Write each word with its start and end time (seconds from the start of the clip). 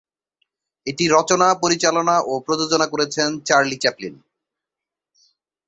এটি 0.87 1.05
রচনা, 1.07 1.47
পরিচালনা 1.63 2.15
ও 2.21 2.33
প্রযোজনা 2.45 2.85
করেছেন 2.87 3.29
চার্লি 3.47 3.77
চ্যাপলিন। 3.81 4.15